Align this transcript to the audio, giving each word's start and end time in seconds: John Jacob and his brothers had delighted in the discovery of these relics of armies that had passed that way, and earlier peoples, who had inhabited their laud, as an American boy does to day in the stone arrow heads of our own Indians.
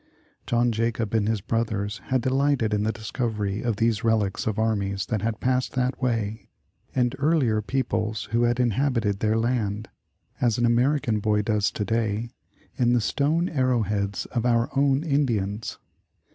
John 0.47 0.71
Jacob 0.71 1.13
and 1.13 1.27
his 1.27 1.41
brothers 1.41 1.99
had 2.05 2.23
delighted 2.23 2.73
in 2.73 2.81
the 2.81 2.91
discovery 2.91 3.61
of 3.61 3.75
these 3.75 4.03
relics 4.03 4.47
of 4.47 4.57
armies 4.57 5.05
that 5.05 5.21
had 5.21 5.39
passed 5.39 5.73
that 5.73 6.01
way, 6.01 6.49
and 6.95 7.15
earlier 7.19 7.61
peoples, 7.61 8.23
who 8.31 8.41
had 8.41 8.59
inhabited 8.59 9.19
their 9.19 9.37
laud, 9.37 9.89
as 10.41 10.57
an 10.57 10.65
American 10.65 11.19
boy 11.19 11.43
does 11.43 11.69
to 11.69 11.85
day 11.85 12.31
in 12.77 12.93
the 12.93 12.99
stone 12.99 13.47
arrow 13.47 13.83
heads 13.83 14.25
of 14.31 14.43
our 14.43 14.71
own 14.75 15.03
Indians. 15.03 15.77